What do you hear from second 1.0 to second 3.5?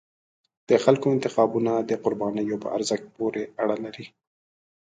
انتخابونه د قربانیو په ارزښت پورې